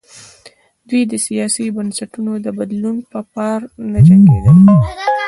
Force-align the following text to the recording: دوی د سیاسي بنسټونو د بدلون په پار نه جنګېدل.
دوی 0.89 1.01
د 1.11 1.13
سیاسي 1.25 1.65
بنسټونو 1.75 2.31
د 2.45 2.47
بدلون 2.59 2.97
په 3.11 3.19
پار 3.33 3.59
نه 3.91 3.99
جنګېدل. 4.07 4.57